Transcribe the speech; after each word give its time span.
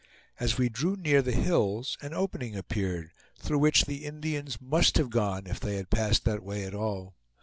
As 0.39 0.57
we 0.57 0.67
drew 0.67 0.95
near 0.95 1.21
the 1.21 1.31
hills 1.31 1.95
an 2.01 2.11
opening 2.15 2.55
appeared, 2.55 3.11
through 3.37 3.59
which 3.59 3.85
the 3.85 4.03
Indians 4.05 4.59
must 4.59 4.97
have 4.97 5.11
gone 5.11 5.45
if 5.45 5.59
they 5.59 5.75
had 5.75 5.91
passed 5.91 6.25
that 6.25 6.41
way 6.41 6.63
at 6.65 6.73
all. 6.73 7.13